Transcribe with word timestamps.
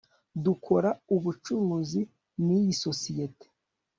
Dukora 0.45 0.89
ubucuruzi 1.15 2.01
niyi 2.45 2.73
sosiyete 2.83 3.45